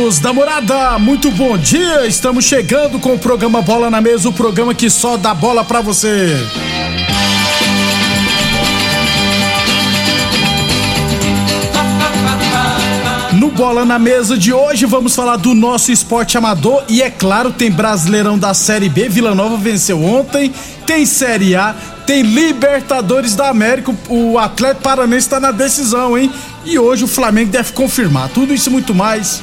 Amigos 0.00 0.18
da 0.18 0.32
morada, 0.32 0.98
muito 0.98 1.30
bom 1.30 1.58
dia! 1.58 2.06
Estamos 2.06 2.46
chegando 2.46 2.98
com 2.98 3.12
o 3.12 3.18
programa 3.18 3.60
Bola 3.60 3.90
na 3.90 4.00
Mesa 4.00 4.30
o 4.30 4.32
programa 4.32 4.74
que 4.74 4.88
só 4.88 5.18
dá 5.18 5.34
bola 5.34 5.62
pra 5.62 5.82
você. 5.82 6.38
No 13.34 13.50
Bola 13.50 13.84
na 13.84 13.98
Mesa 13.98 14.38
de 14.38 14.54
hoje 14.54 14.86
vamos 14.86 15.14
falar 15.14 15.36
do 15.36 15.54
nosso 15.54 15.92
esporte 15.92 16.38
amador 16.38 16.82
e 16.88 17.02
é 17.02 17.10
claro, 17.10 17.52
tem 17.52 17.70
Brasileirão 17.70 18.38
da 18.38 18.54
Série 18.54 18.88
B, 18.88 19.06
Vila 19.06 19.34
Nova 19.34 19.58
venceu 19.58 20.02
ontem, 20.02 20.50
tem 20.86 21.04
Série 21.04 21.54
A, 21.54 21.74
tem 22.06 22.22
Libertadores 22.22 23.34
da 23.36 23.50
América, 23.50 23.94
o 24.08 24.38
Atlético 24.38 24.82
Paranense 24.82 25.26
está 25.26 25.38
na 25.38 25.50
decisão, 25.50 26.16
hein? 26.16 26.32
E 26.64 26.78
hoje 26.78 27.04
o 27.04 27.08
Flamengo 27.08 27.50
deve 27.50 27.72
confirmar 27.72 28.30
tudo 28.30 28.54
isso 28.54 28.70
e 28.70 28.72
muito 28.72 28.94
mais 28.94 29.42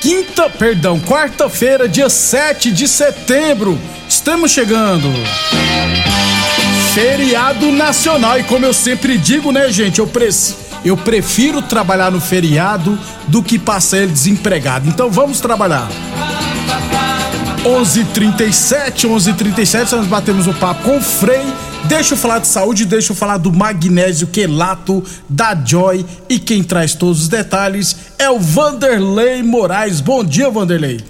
quinta, 0.00 0.48
perdão, 0.48 0.98
quarta-feira, 0.98 1.88
dia 1.88 2.08
7 2.08 2.72
de 2.72 2.88
setembro. 2.88 3.78
Estamos 4.08 4.50
chegando. 4.50 5.08
Feriado 6.94 7.70
nacional 7.70 8.40
e 8.40 8.42
como 8.44 8.66
eu 8.66 8.74
sempre 8.74 9.16
digo, 9.18 9.52
né, 9.52 9.70
gente, 9.70 10.00
eu 10.00 10.06
preciso 10.06 10.70
eu 10.84 10.96
prefiro 10.96 11.60
trabalhar 11.60 12.10
no 12.10 12.20
feriado 12.20 12.98
do 13.28 13.42
que 13.42 13.58
passar 13.58 13.98
ele 13.98 14.12
desempregado. 14.12 14.88
Então 14.88 15.10
vamos 15.10 15.40
trabalhar. 15.40 15.88
11:37, 17.64 19.06
11:37 19.06 19.92
nós 19.92 20.06
batemos 20.06 20.46
o 20.46 20.54
papo 20.54 20.82
com 20.82 20.96
o 20.96 21.00
Frei. 21.00 21.44
Deixa 21.90 22.14
eu 22.14 22.16
falar 22.16 22.38
de 22.38 22.46
saúde, 22.46 22.84
deixa 22.84 23.10
eu 23.10 23.16
falar 23.16 23.36
do 23.36 23.52
magnésio 23.52 24.28
quelato 24.28 25.02
da 25.28 25.56
Joy 25.56 26.06
e 26.28 26.38
quem 26.38 26.62
traz 26.62 26.94
todos 26.94 27.22
os 27.22 27.28
detalhes 27.28 27.96
é 28.16 28.30
o 28.30 28.38
Vanderlei 28.38 29.42
Moraes. 29.42 30.00
Bom 30.00 30.22
dia, 30.22 30.48
Vanderlei. 30.48 31.00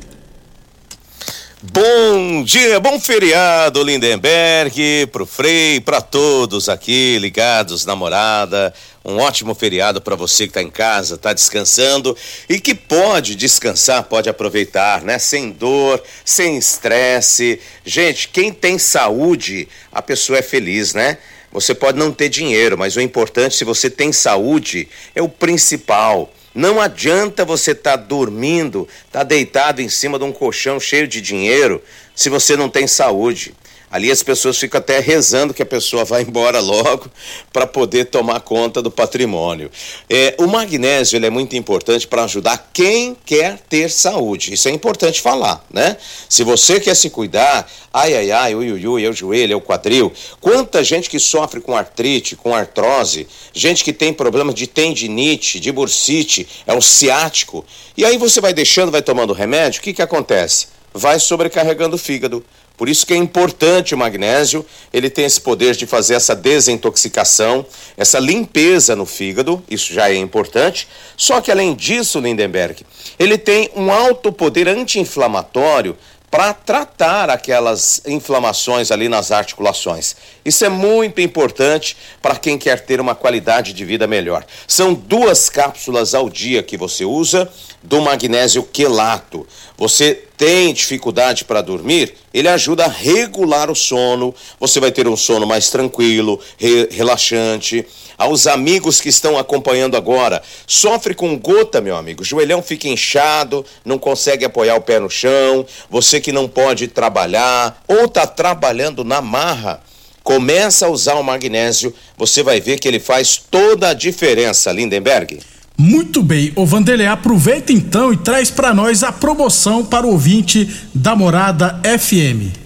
Bom 1.63 2.43
dia, 2.43 2.81
bom 2.81 2.99
feriado, 2.99 3.83
Lindenberg, 3.83 5.07
pro 5.13 5.27
Frei, 5.27 5.79
para 5.79 6.01
todos 6.01 6.71
aqui 6.71 7.19
ligados 7.19 7.85
na 7.85 7.95
morada. 7.95 8.73
Um 9.05 9.19
ótimo 9.19 9.55
feriado 9.55 10.01
para 10.01 10.17
você 10.17 10.45
que 10.45 10.53
está 10.53 10.63
em 10.63 10.71
casa, 10.71 11.17
está 11.17 11.35
descansando 11.35 12.17
e 12.49 12.59
que 12.59 12.75
pode 12.75 13.35
descansar, 13.35 14.05
pode 14.05 14.31
aproveitar, 14.31 15.03
né? 15.03 15.19
Sem 15.19 15.51
dor, 15.51 16.03
sem 16.25 16.57
estresse. 16.57 17.61
Gente, 17.85 18.29
quem 18.29 18.51
tem 18.55 18.79
saúde, 18.79 19.69
a 19.93 20.01
pessoa 20.01 20.39
é 20.39 20.43
feliz, 20.43 20.95
né? 20.95 21.19
Você 21.53 21.75
pode 21.75 21.99
não 21.99 22.11
ter 22.11 22.31
dinheiro, 22.31 22.79
mas 22.79 22.97
o 22.97 23.03
importante, 23.03 23.55
se 23.55 23.65
você 23.67 23.91
tem 23.91 24.15
saúde, 24.15 24.89
é 25.15 25.21
o 25.21 25.29
principal. 25.29 26.33
Não 26.55 26.81
adianta 26.81 27.45
você 27.45 27.71
estar 27.71 27.97
tá 27.97 28.05
dormindo, 28.05 28.89
estar 29.07 29.21
tá 29.21 29.25
deitado 29.25 29.81
em 29.81 29.89
cima 29.89 30.19
de 30.19 30.25
um 30.25 30.33
colchão 30.33 30.81
cheio 30.81 31.07
de 31.07 31.21
dinheiro, 31.21 31.83
se 32.15 32.29
você 32.29 32.57
não 32.57 32.69
tem 32.69 32.87
saúde. 32.87 33.55
Ali 33.91 34.09
as 34.11 34.23
pessoas 34.23 34.57
ficam 34.57 34.79
até 34.79 35.01
rezando 35.01 35.53
que 35.53 35.63
a 35.63 35.67
pessoa 35.67 36.05
vá 36.05 36.23
embora 36.23 36.61
logo 36.61 37.11
para 37.53 37.67
poder 37.67 38.07
tomar 38.07 38.41
conta 38.41 38.81
do 38.81 38.91
patrimônio. 38.91 39.71
É, 40.09 40.37
o 40.39 40.47
magnésio 40.47 41.25
é 41.25 41.31
muito 41.31 41.57
importante 41.57 42.07
para 42.07 42.25
ajudar 42.25 42.71
quem 42.73 43.17
quer 43.27 43.59
ter 43.69 43.91
saúde. 43.91 44.55
Isso 44.55 44.69
é 44.69 44.71
importante 44.71 45.21
falar, 45.21 45.65
né? 45.71 45.97
Se 46.29 46.45
você 46.45 46.79
quer 46.79 46.95
se 46.95 47.11
cuidar, 47.11 47.69
ai, 47.93 48.15
ai, 48.15 48.31
ai, 48.31 48.55
ui, 48.55 48.71
ui, 48.73 48.87
ui, 48.87 49.05
é 49.05 49.09
o 49.09 49.13
joelho, 49.13 49.55
é 49.55 49.57
o 49.57 49.61
quadril. 49.61 50.13
Quanta 50.41 50.85
gente 50.85 51.11
que 51.11 51.19
sofre 51.19 51.61
com 51.61 51.77
artrite, 51.77 52.37
com 52.37 52.55
artrose, 52.55 53.27
gente 53.53 53.83
que 53.83 53.93
tem 53.93 54.13
problemas 54.13 54.55
de 54.55 54.69
tendinite, 54.69 55.59
de 55.59 55.73
bursite, 55.73 56.47
é 56.65 56.73
o 56.73 56.81
ciático. 56.81 57.65
E 57.97 58.05
aí 58.05 58.17
você 58.17 58.41
vai 58.41 58.55
deixando, 58.55 58.93
vai 58.93 59.03
tomando 59.03 59.33
remédio, 59.33 59.81
o 59.81 59.83
que, 59.83 59.93
que 59.93 60.03
acontece? 60.03 60.69
Vai 60.93 61.19
sobrecarregando 61.19 61.97
o 61.97 61.99
fígado 61.99 62.45
por 62.81 62.89
isso 62.89 63.05
que 63.05 63.13
é 63.13 63.17
importante 63.19 63.95
o 63.95 63.99
magnésio, 63.99 64.65
ele 64.91 65.11
tem 65.11 65.27
esse 65.27 65.39
poder 65.39 65.77
de 65.77 65.85
fazer 65.85 66.15
essa 66.15 66.35
desintoxicação, 66.35 67.67
essa 67.95 68.19
limpeza 68.19 68.97
no 68.97 69.05
fígado, 69.05 69.63
isso 69.69 69.93
já 69.93 70.09
é 70.09 70.15
importante. 70.15 70.89
Só 71.15 71.43
que 71.43 71.51
além 71.51 71.75
disso, 71.75 72.19
Lindenberg, 72.21 72.83
ele 73.19 73.37
tem 73.37 73.71
um 73.77 73.93
alto 73.93 74.33
poder 74.33 74.67
anti-inflamatório 74.67 75.95
para 76.31 76.55
tratar 76.55 77.29
aquelas 77.29 78.01
inflamações 78.07 78.91
ali 78.91 79.11
nas 79.11 79.31
articulações. 79.31 80.17
Isso 80.45 80.65
é 80.65 80.69
muito 80.69 81.21
importante 81.21 81.97
para 82.23 82.37
quem 82.37 82.59
quer 82.59 82.81
ter 82.81 83.01
uma 83.01 83.15
qualidade 83.15 83.73
de 83.73 83.85
vida 83.85 84.07
melhor. 84.07 84.45
São 84.67 84.95
duas 84.95 85.49
cápsulas 85.49 86.15
ao 86.15 86.31
dia 86.31 86.63
que 86.63 86.77
você 86.77 87.05
usa 87.05 87.51
do 87.83 88.01
magnésio 88.01 88.63
quelato. 88.63 89.47
Você 89.77 90.25
tem 90.37 90.73
dificuldade 90.73 91.45
para 91.45 91.61
dormir? 91.61 92.15
Ele 92.33 92.49
ajuda 92.49 92.85
a 92.85 92.89
regular 92.89 93.71
o 93.71 93.75
sono. 93.75 94.35
Você 94.59 94.81
vai 94.81 94.91
ter 94.93 95.09
um 95.09 95.17
sono 95.17 95.47
mais 95.47 95.71
tranquilo, 95.71 96.41
re 96.59 96.89
relaxante 96.91 97.87
aos 98.21 98.47
amigos 98.47 99.01
que 99.01 99.09
estão 99.09 99.39
acompanhando 99.39 99.97
agora. 99.97 100.43
Sofre 100.67 101.15
com 101.15 101.39
gota, 101.39 101.81
meu 101.81 101.97
amigo. 101.97 102.21
O 102.21 102.25
joelhão 102.25 102.63
fica 102.63 102.87
inchado, 102.87 103.65
não 103.83 103.99
consegue 103.99 104.45
apoiar 104.45 104.77
o 104.77 104.83
pé 104.83 105.01
no 105.01 105.09
chão. 105.09 105.65
Você 105.89 106.21
que 106.21 106.31
não 106.31 106.47
pode 106.47 106.87
trabalhar 106.89 107.83
ou 107.89 108.05
está 108.05 108.27
trabalhando 108.27 109.03
na 109.03 109.23
marra. 109.23 109.83
Começa 110.23 110.87
a 110.87 110.91
usar 110.91 111.15
o 111.15 111.23
magnésio, 111.23 111.95
você 112.17 112.43
vai 112.43 112.61
ver 112.61 112.79
que 112.79 112.87
ele 112.87 113.01
faz 113.01 113.41
toda 113.51 113.89
a 113.89 113.95
diferença, 113.95 114.71
Lindenberg. 114.73 115.41
Muito 115.77 116.23
bem, 116.23 116.53
o 116.57 116.67
Vanderlei, 116.67 117.07
aproveita 117.07 117.73
então 117.73 118.13
e 118.13 118.17
traz 118.17 118.51
para 118.51 118.75
nós 118.75 119.03
a 119.03 119.11
promoção 119.11 119.85
para 119.85 120.07
o 120.07 120.11
ouvinte 120.11 120.69
da 120.95 121.17
Morada 121.17 121.81
FM. 121.99 122.61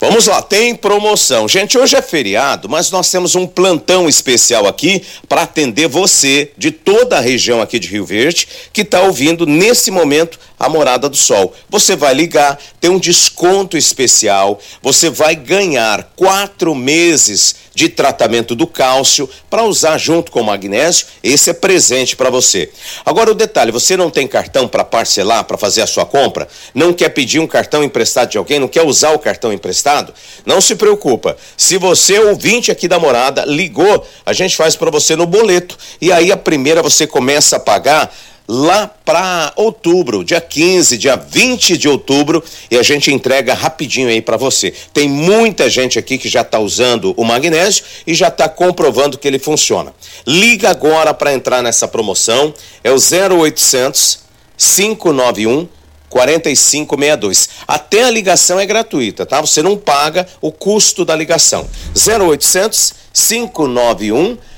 Vamos 0.00 0.26
lá, 0.26 0.40
tem 0.40 0.74
promoção. 0.74 1.46
Gente, 1.46 1.76
hoje 1.76 1.94
é 1.94 2.00
feriado, 2.00 2.70
mas 2.70 2.90
nós 2.90 3.10
temos 3.10 3.34
um 3.34 3.46
plantão 3.46 4.08
especial 4.08 4.66
aqui 4.66 5.02
para 5.28 5.42
atender 5.42 5.88
você 5.88 6.52
de 6.56 6.70
toda 6.70 7.18
a 7.18 7.20
região 7.20 7.60
aqui 7.60 7.78
de 7.78 7.86
Rio 7.86 8.06
Verde 8.06 8.48
que 8.72 8.80
está 8.80 9.02
ouvindo 9.02 9.44
nesse 9.44 9.90
momento 9.90 10.40
a 10.60 10.68
Morada 10.68 11.08
do 11.08 11.16
Sol. 11.16 11.54
Você 11.70 11.96
vai 11.96 12.12
ligar, 12.12 12.58
tem 12.78 12.90
um 12.90 12.98
desconto 12.98 13.78
especial, 13.78 14.60
você 14.82 15.08
vai 15.08 15.34
ganhar 15.34 16.12
quatro 16.14 16.74
meses 16.74 17.56
de 17.74 17.88
tratamento 17.88 18.54
do 18.54 18.66
cálcio 18.66 19.28
para 19.48 19.64
usar 19.64 19.96
junto 19.96 20.30
com 20.30 20.40
o 20.40 20.44
magnésio. 20.44 21.06
Esse 21.22 21.48
é 21.48 21.52
presente 21.54 22.14
para 22.14 22.28
você. 22.28 22.70
Agora 23.06 23.30
o 23.30 23.34
detalhe, 23.34 23.72
você 23.72 23.96
não 23.96 24.10
tem 24.10 24.28
cartão 24.28 24.68
para 24.68 24.84
parcelar, 24.84 25.44
para 25.44 25.56
fazer 25.56 25.80
a 25.80 25.86
sua 25.86 26.04
compra? 26.04 26.46
Não 26.74 26.92
quer 26.92 27.08
pedir 27.08 27.38
um 27.38 27.46
cartão 27.46 27.82
emprestado 27.82 28.30
de 28.30 28.36
alguém? 28.36 28.58
Não 28.58 28.68
quer 28.68 28.84
usar 28.84 29.12
o 29.12 29.18
cartão 29.18 29.52
emprestado? 29.52 30.12
Não 30.44 30.60
se 30.60 30.74
preocupa. 30.74 31.38
Se 31.56 31.78
você 31.78 32.18
ouvinte 32.18 32.70
aqui 32.70 32.86
da 32.86 32.98
Morada 32.98 33.46
ligou, 33.46 34.06
a 34.26 34.34
gente 34.34 34.56
faz 34.56 34.76
para 34.76 34.90
você 34.90 35.16
no 35.16 35.24
boleto. 35.24 35.78
E 36.02 36.12
aí 36.12 36.30
a 36.30 36.36
primeira 36.36 36.82
você 36.82 37.06
começa 37.06 37.56
a 37.56 37.60
pagar 37.60 38.12
lá 38.52 38.88
para 38.88 39.52
outubro, 39.54 40.24
dia 40.24 40.40
15, 40.40 40.98
dia 40.98 41.14
20 41.14 41.78
de 41.78 41.88
outubro, 41.88 42.42
e 42.68 42.76
a 42.76 42.82
gente 42.82 43.12
entrega 43.12 43.54
rapidinho 43.54 44.08
aí 44.08 44.20
para 44.20 44.36
você. 44.36 44.74
Tem 44.92 45.08
muita 45.08 45.70
gente 45.70 46.00
aqui 46.00 46.18
que 46.18 46.28
já 46.28 46.40
está 46.40 46.58
usando 46.58 47.14
o 47.16 47.24
magnésio 47.24 47.84
e 48.04 48.12
já 48.12 48.26
está 48.26 48.48
comprovando 48.48 49.16
que 49.16 49.28
ele 49.28 49.38
funciona. 49.38 49.94
Liga 50.26 50.68
agora 50.68 51.14
para 51.14 51.32
entrar 51.32 51.62
nessa 51.62 51.86
promoção, 51.86 52.52
é 52.82 52.90
o 52.90 52.96
0800 52.96 54.18
591 54.58 55.68
4562. 56.08 57.48
Até 57.68 58.02
a 58.02 58.10
ligação 58.10 58.58
é 58.58 58.66
gratuita, 58.66 59.24
tá? 59.24 59.40
Você 59.40 59.62
não 59.62 59.76
paga 59.76 60.26
o 60.40 60.50
custo 60.50 61.04
da 61.04 61.14
ligação. 61.14 61.68
0800 61.94 62.94
591 63.14 64.34
4562 64.34 64.50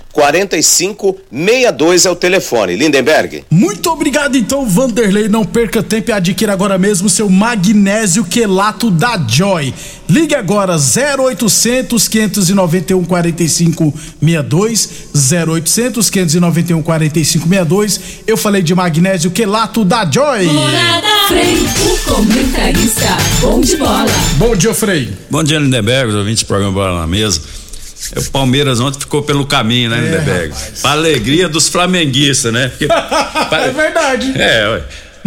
é 2.04 2.10
o 2.10 2.14
telefone. 2.14 2.76
Lindenberg. 2.76 3.44
Muito 3.50 3.90
obrigado, 3.90 4.36
então, 4.36 4.68
Vanderlei. 4.68 5.26
Não 5.26 5.42
perca 5.42 5.82
tempo 5.82 6.10
e 6.10 6.12
adquira 6.12 6.52
agora 6.52 6.76
mesmo 6.76 7.08
seu 7.08 7.30
magnésio 7.30 8.22
quelato 8.24 8.90
da 8.90 9.16
Joy. 9.26 9.72
Ligue 10.08 10.34
agora 10.34 10.76
0800 10.76 12.08
591 12.08 13.04
4562 13.04 14.88
0800 15.32 16.10
591 16.10 16.82
4562. 16.82 18.00
Eu 18.26 18.36
falei 18.36 18.60
de 18.60 18.74
magnésio 18.74 19.30
quelato 19.30 19.82
da 19.82 20.04
Joy. 20.04 20.44
Morada 20.44 21.12
Frei, 21.26 21.56
o 21.86 21.98
comentarista. 22.04 23.16
Bom 23.40 23.62
de 23.62 23.76
bola. 23.76 24.04
Bom 24.36 24.54
dia, 24.54 24.74
Frei. 24.74 25.10
Bom 25.30 25.42
dia, 25.42 25.58
Lindenberg, 25.58 26.12
ouvinte 26.14 26.44
do 26.44 26.46
programa 26.46 26.72
Bola 26.72 27.00
na 27.00 27.06
Mesa. 27.06 27.61
O 28.16 28.30
Palmeiras 28.30 28.80
ontem 28.80 28.98
ficou 29.00 29.22
pelo 29.22 29.46
caminho, 29.46 29.90
né? 29.90 29.98
É, 29.98 30.50
Pra 30.80 30.90
alegria 30.92 31.48
dos 31.48 31.68
flamenguistas, 31.68 32.52
né? 32.52 32.68
Porque, 32.68 32.86
é 33.54 33.70
verdade. 33.70 34.32
É, 34.36 34.68
ué. 34.68 34.82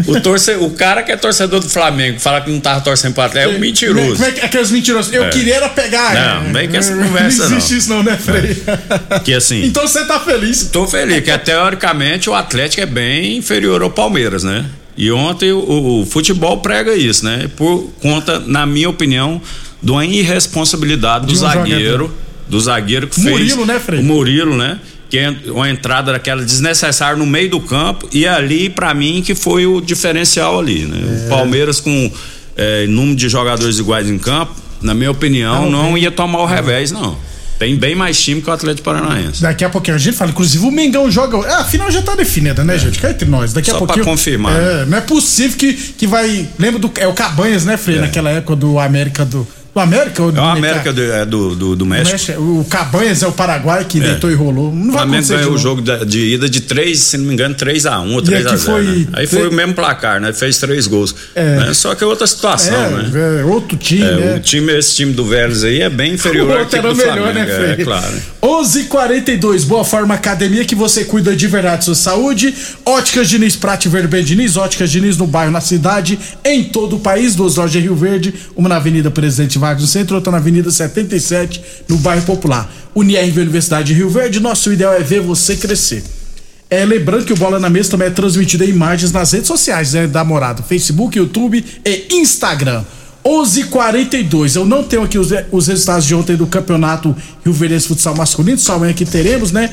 O, 0.07 0.19
torce, 0.19 0.51
o 0.55 0.71
cara 0.71 1.01
que 1.03 1.11
é 1.11 1.15
torcedor 1.15 1.61
do 1.61 1.69
Flamengo 1.69 2.19
fala 2.19 2.41
que 2.41 2.51
não 2.51 2.59
tava 2.59 2.81
torcendo 2.81 3.13
pro 3.13 3.23
Atlético 3.23 3.53
é 3.53 3.57
um 3.57 3.59
mentiroso. 3.61 4.15
Como 4.17 4.25
é 4.25 4.31
que 4.33 4.41
aqueles 4.41 4.69
mentirosos? 4.69 5.13
Eu 5.13 5.23
É. 5.23 5.29
queria 5.29 5.55
era 5.55 5.69
pegar. 5.69 6.13
Não, 6.43 6.51
bem 6.51 6.67
que 6.67 6.75
essa 6.75 6.93
conversa, 6.93 7.47
Não 7.47 7.57
existe 7.57 7.71
não. 7.71 7.77
isso 7.79 7.89
não, 7.89 8.03
né, 8.03 8.17
Frei? 8.17 8.57
Que 9.23 9.33
assim. 9.33 9.63
Então 9.63 9.87
você 9.87 10.03
tá 10.03 10.19
feliz. 10.19 10.63
Tô 10.69 10.85
feliz, 10.85 11.23
que 11.23 11.37
teoricamente 11.37 12.29
o 12.29 12.33
Atlético 12.33 12.83
é 12.83 12.85
bem 12.85 13.37
inferior 13.37 13.81
ao 13.81 13.89
Palmeiras, 13.89 14.43
né? 14.43 14.65
E 14.97 15.09
ontem 15.13 15.53
o, 15.53 16.01
o 16.01 16.05
futebol 16.05 16.57
prega 16.57 16.93
isso, 16.93 17.23
né? 17.23 17.49
Por 17.55 17.89
conta, 18.01 18.37
na 18.39 18.65
minha 18.65 18.89
opinião, 18.89 19.41
de 19.81 19.91
uma 19.91 20.05
irresponsabilidade 20.05 21.25
do 21.25 21.31
um 21.31 21.35
zagueiro, 21.35 21.91
jogador. 22.05 22.11
Do 22.47 22.59
zagueiro 22.59 23.07
que 23.07 23.15
fez. 23.15 23.29
Murilo, 23.29 23.65
né, 23.65 23.79
Frei? 23.79 23.99
O 23.99 24.03
Murilo, 24.03 24.57
né? 24.57 24.79
Que 25.09 25.19
é 25.19 25.33
uma 25.47 25.69
entrada 25.69 26.11
daquela 26.11 26.43
desnecessária 26.43 27.17
no 27.17 27.25
meio 27.25 27.49
do 27.49 27.59
campo 27.59 28.07
e 28.11 28.27
ali, 28.27 28.69
pra 28.69 28.93
mim, 28.93 29.21
que 29.25 29.35
foi 29.35 29.65
o 29.65 29.79
diferencial 29.79 30.59
ali, 30.59 30.85
né? 30.85 30.97
É. 30.97 31.25
O 31.25 31.29
Palmeiras 31.29 31.79
com 31.79 32.11
eh, 32.57 32.85
número 32.87 33.15
de 33.15 33.29
jogadores 33.29 33.77
iguais 33.79 34.09
em 34.09 34.17
campo, 34.17 34.53
na 34.81 34.93
minha 34.93 35.11
opinião, 35.11 35.69
Não, 35.69 35.83
não, 35.91 35.97
ia 35.97 36.11
tomar 36.11 36.39
o 36.39 36.45
revés, 36.45 36.91
não. 36.91 37.17
Tem 37.57 37.75
bem 37.77 37.95
mais 37.95 38.21
time 38.21 38.41
que 38.41 38.49
o 38.49 38.53
Atlético 38.53 38.83
Paranaense. 38.83 39.41
Daqui 39.41 39.63
a 39.63 39.69
pouquinho 39.69 39.95
a 39.95 39.99
gente 39.99 40.17
fala, 40.17 40.31
inclusive 40.31 40.65
o 40.65 40.71
Mengão 40.71 41.09
joga. 41.09 41.37
É, 41.47 41.53
a 41.53 41.63
final 41.63 41.89
já 41.89 42.01
tá 42.01 42.13
definida, 42.13 42.65
né, 42.65 42.77
gente? 42.77 42.99
Cá 42.99 43.11
entre 43.11 43.27
nós. 43.29 43.53
Daqui 43.53 43.69
a 43.69 43.73
Só 43.73 43.79
pra 43.79 43.87
pouquinho. 43.87 44.05
confirmar. 44.05 44.53
É, 44.53 44.85
não 44.85 44.97
é 44.97 45.01
possível 45.01 45.57
que, 45.57 45.73
que 45.73 46.05
vai. 46.05 46.47
Lembra 46.59 46.79
do. 46.79 46.91
É 46.97 47.07
o 47.07 47.13
Cabanhas, 47.13 47.63
né, 47.63 47.77
Frei? 47.77 47.99
Naquela 47.99 48.29
época 48.29 48.57
do 48.57 48.77
América 48.77 49.23
do. 49.23 49.47
Do 49.75 49.81
América 49.81 50.23
ou 50.23 50.31
do 50.31 50.39
É 50.39 50.41
o 50.41 50.45
América 50.45 50.93
do, 50.93 51.01
é 51.03 51.25
do, 51.25 51.53
do, 51.53 51.75
do 51.75 51.85
México. 51.85 52.11
México? 52.13 52.41
O 52.41 52.63
Cabanhas 52.63 53.21
é 53.21 53.27
o 53.27 53.31
Paraguai 53.33 53.83
que 53.83 53.99
deitou 53.99 54.31
e 54.31 54.33
rolou. 54.33 54.73
Não 54.73 54.83
O 54.83 54.91
vai 54.93 54.93
Flamengo 55.01 55.15
acontecer. 55.17 55.35
ganhou 55.35 55.51
o 55.51 55.57
de 55.57 55.61
jogo 55.63 55.81
da- 55.81 56.05
de 56.05 56.33
ida 56.33 56.47
de 56.49 56.61
3, 56.61 56.97
se 56.97 57.17
não 57.17 57.25
me 57.25 57.33
engano, 57.33 57.53
3x1 57.55 58.13
ou 58.13 58.19
E 58.21 58.23
3x0. 58.23 58.47
aqui 58.53 58.57
foi 58.63 58.83
né? 58.85 59.05
Aí 59.11 59.27
foi 59.27 59.39
três- 59.39 59.51
o 59.53 59.55
mesmo 59.55 59.73
placar, 59.73 60.21
né? 60.21 60.31
Fez 60.31 60.57
três 60.59 60.87
gols. 60.87 61.13
É. 61.35 61.57
né? 61.57 61.73
Só 61.73 61.93
que 61.93 62.01
é 62.05 62.07
outra 62.07 62.25
situação, 62.25 62.71
né? 62.91 63.11
É, 63.13 63.41
é, 63.41 63.43
outro 63.43 63.75
time, 63.77 64.01
É, 64.01 64.11
né? 64.15 64.35
O 64.37 64.39
time, 64.39 64.71
esse 64.77 64.95
time 64.95 65.11
do 65.11 65.25
Vélez 65.25 65.61
aí 65.65 65.81
é 65.81 65.89
bem 65.89 66.13
inferior 66.13 66.47
O 66.47 66.53
ao 66.53 66.59
outro 66.59 66.69
time 66.69 66.79
era 66.79 66.89
do 66.93 66.95
melhor, 66.97 67.33
Flamengo. 67.33 67.49
né, 67.49 67.55
Frei? 67.55 67.71
É, 67.71 67.75
claro. 67.83 68.21
11:42 68.41 69.65
Boa 69.65 69.83
Forma 69.83 70.13
Academia 70.13 70.63
que 70.63 70.75
você 70.75 71.03
cuida 71.03 71.35
de 71.35 71.47
verdade 71.47 71.75
da 71.77 71.81
sua 71.81 71.95
saúde. 71.95 72.53
Óticas 72.85 73.27
Diniz, 73.27 73.57
Prate 73.57 73.89
Verde 73.89 74.07
Bem 74.07 74.23
Diniz, 74.23 74.55
Óticas 74.55 74.89
Diniz 74.89 75.17
no 75.17 75.27
bairro, 75.27 75.51
na 75.51 75.59
cidade, 75.59 76.17
em 76.45 76.63
todo 76.63 76.95
o 76.95 76.99
país. 76.99 77.35
Duas 77.35 77.55
lojas 77.57 77.75
em 77.75 77.79
Rio 77.81 77.95
Verde, 77.95 78.33
uma 78.55 78.69
na 78.69 78.77
Avenida 78.77 79.11
Presidente 79.11 79.57
Vargas 79.65 79.81
no 79.81 79.87
centro, 79.87 80.15
outra 80.15 80.31
na 80.31 80.37
Avenida 80.37 80.69
77 80.69 81.59
no 81.89 81.97
bairro 81.97 82.23
Popular. 82.23 82.71
UniRV 82.93 83.41
Universidade 83.41 83.87
de 83.87 83.93
Rio 83.95 84.09
Verde, 84.11 84.39
nosso 84.39 84.71
ideal 84.71 84.93
é 84.93 84.99
ver 84.99 85.21
você 85.21 85.55
crescer. 85.55 86.03
É, 86.69 86.85
lembrando 86.85 87.25
que 87.25 87.33
o 87.33 87.35
Bola 87.35 87.59
na 87.59 87.67
Mesa 87.67 87.91
também 87.91 88.07
é 88.07 88.11
transmitido 88.11 88.63
em 88.63 88.69
imagens 88.69 89.11
nas 89.11 89.31
redes 89.31 89.47
sociais 89.47 89.93
né, 89.93 90.05
da 90.05 90.23
Morada, 90.23 90.61
Facebook, 90.61 91.17
YouTube 91.17 91.65
e 91.83 92.07
Instagram. 92.11 92.83
11:42. 93.25 94.55
Eu 94.55 94.65
não 94.65 94.83
tenho 94.83 95.01
aqui 95.01 95.17
os, 95.17 95.29
os 95.51 95.67
resultados 95.67 96.05
de 96.05 96.13
ontem 96.13 96.35
do 96.35 96.45
campeonato 96.45 97.15
Rio 97.43 97.53
Verdense 97.53 97.87
Futsal 97.87 98.15
Masculino, 98.15 98.59
só 98.59 98.75
amanhã 98.75 98.93
que 98.93 99.03
teremos, 99.03 99.51
né? 99.51 99.71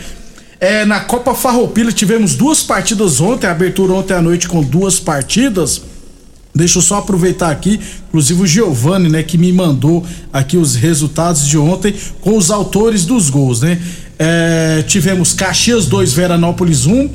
É, 0.58 0.86
na 0.86 1.00
Copa 1.00 1.34
Farroupilha 1.34 1.92
tivemos 1.92 2.34
duas 2.34 2.62
partidas 2.62 3.20
ontem, 3.20 3.46
abertura 3.46 3.92
ontem 3.92 4.14
à 4.14 4.22
noite 4.22 4.48
com 4.48 4.62
duas 4.62 4.98
partidas. 4.98 5.82
Deixa 6.54 6.78
eu 6.78 6.82
só 6.82 6.98
aproveitar 6.98 7.50
aqui, 7.50 7.80
inclusive 8.08 8.42
o 8.42 8.46
Giovanni, 8.46 9.08
né, 9.08 9.22
que 9.22 9.38
me 9.38 9.50
mandou 9.50 10.04
aqui 10.30 10.58
os 10.58 10.74
resultados 10.74 11.46
de 11.46 11.56
ontem 11.56 11.94
com 12.20 12.36
os 12.36 12.50
autores 12.50 13.06
dos 13.06 13.30
gols, 13.30 13.62
né? 13.62 13.80
É, 14.18 14.84
tivemos 14.86 15.32
Caxias 15.32 15.86
2, 15.86 16.12
Veranópolis 16.12 16.86
1. 16.86 17.08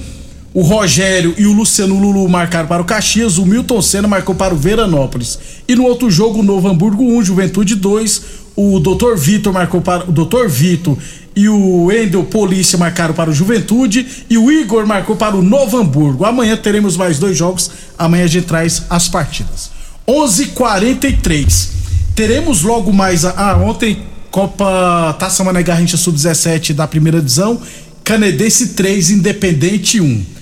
O 0.53 0.62
Rogério 0.62 1.36
e 1.38 1.46
o 1.46 1.53
Luciano 1.53 2.00
Lulu 2.00 2.27
marcaram 2.27 2.67
para 2.67 2.82
o 2.82 2.86
Caxias, 2.86 3.38
o 3.38 3.46
Milton 3.46 3.79
Senna 3.79 4.08
marcou 4.08 4.34
para 4.34 4.56
o 4.56 4.58
Veranópolis. 4.58 5.38
E 5.67 5.75
no 5.75 5.84
outro 5.84 6.10
jogo, 6.10 6.39
o 6.39 6.44
Novo 6.44 6.67
Hamburgo 6.67 7.03
1, 7.03 7.24
Juventude 7.24 7.75
2, 7.75 8.22
o 8.57 8.79
Dr. 8.79 9.15
Vitor 9.15 9.53
marcou 9.53 9.79
para 9.79 10.09
o 10.09 10.11
Dr. 10.11 10.47
Vitor 10.47 10.97
e 11.35 11.47
o 11.47 11.91
Endel 11.91 12.23
Polícia 12.23 12.75
marcaram 12.79 13.13
para 13.13 13.29
o 13.29 13.33
Juventude 13.33 14.25
e 14.27 14.35
o 14.35 14.51
Igor 14.51 14.87
marcou 14.87 15.15
para 15.15 15.35
o 15.35 15.43
Novo 15.43 15.77
Hamburgo. 15.77 16.25
Amanhã 16.25 16.57
teremos 16.57 16.97
mais 16.97 17.19
dois 17.19 17.37
jogos, 17.37 17.69
amanhã 17.95 18.23
a 18.23 18.27
gente 18.27 18.47
traz 18.47 18.83
as 18.89 19.07
partidas. 19.07 19.69
11:43. 20.07 21.69
Teremos 22.15 22.63
logo 22.63 22.91
mais 22.91 23.23
a, 23.23 23.51
ah, 23.51 23.57
ontem 23.57 23.99
Copa 24.31 25.15
Taça 25.19 25.43
Mané 25.43 25.61
Garrincha 25.61 25.95
Sub-17 25.95 26.73
da 26.73 26.87
primeira 26.87 27.19
divisão, 27.19 27.61
Canedense 28.03 28.69
3, 28.69 29.11
Independente 29.11 30.01
1. 30.01 30.37